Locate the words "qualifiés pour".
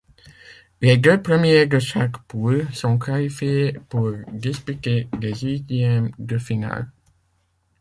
2.97-4.11